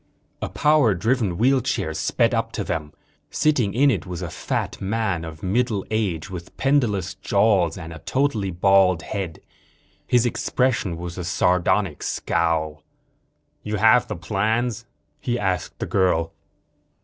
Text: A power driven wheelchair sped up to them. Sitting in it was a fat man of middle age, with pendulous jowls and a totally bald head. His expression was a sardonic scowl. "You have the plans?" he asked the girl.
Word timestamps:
A 0.41 0.49
power 0.49 0.95
driven 0.95 1.37
wheelchair 1.37 1.93
sped 1.93 2.33
up 2.33 2.51
to 2.53 2.63
them. 2.63 2.91
Sitting 3.29 3.75
in 3.75 3.91
it 3.91 4.07
was 4.07 4.23
a 4.23 4.31
fat 4.31 4.81
man 4.81 5.23
of 5.23 5.43
middle 5.43 5.85
age, 5.91 6.27
with 6.27 6.57
pendulous 6.57 7.13
jowls 7.13 7.77
and 7.77 7.93
a 7.93 7.99
totally 7.99 8.49
bald 8.49 9.03
head. 9.03 9.41
His 10.07 10.25
expression 10.25 10.97
was 10.97 11.19
a 11.19 11.23
sardonic 11.23 12.01
scowl. 12.01 12.81
"You 13.61 13.75
have 13.75 14.07
the 14.07 14.15
plans?" 14.15 14.87
he 15.19 15.37
asked 15.37 15.77
the 15.77 15.85
girl. 15.85 16.33